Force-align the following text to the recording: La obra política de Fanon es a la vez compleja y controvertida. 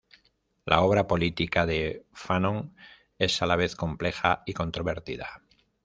La 0.65 0.79
obra 0.81 1.05
política 1.05 1.67
de 1.67 2.07
Fanon 2.15 2.75
es 3.19 3.39
a 3.43 3.45
la 3.45 3.55
vez 3.55 3.75
compleja 3.75 4.41
y 4.47 4.53
controvertida. 4.53 5.43